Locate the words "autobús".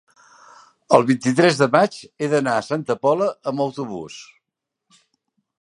3.69-4.21